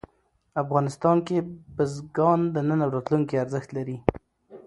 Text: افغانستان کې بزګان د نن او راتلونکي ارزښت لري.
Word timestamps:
افغانستان 0.63 1.17
کې 1.27 1.37
بزګان 1.75 2.39
د 2.53 2.57
نن 2.67 2.79
او 2.85 2.89
راتلونکي 2.95 3.35
ارزښت 3.43 3.69
لري. 3.77 3.97